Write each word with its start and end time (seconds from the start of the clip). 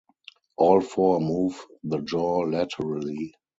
All 0.57 0.81
four 0.81 1.19
move 1.19 1.63
the 1.83 1.99
jaw 2.01 2.39
laterally. 2.39 3.35